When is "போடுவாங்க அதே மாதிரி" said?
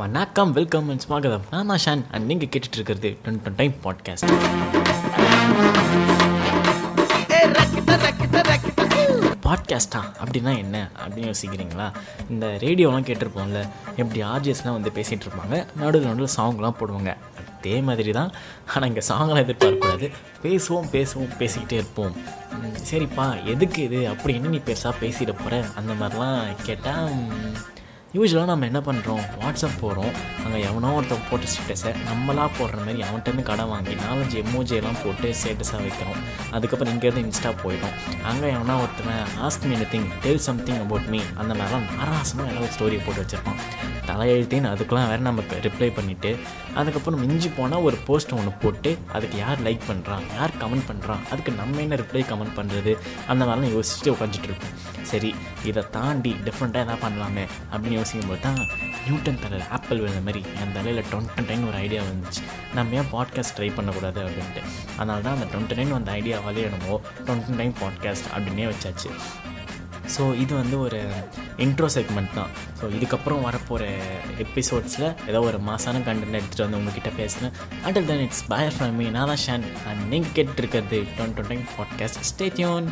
16.80-18.12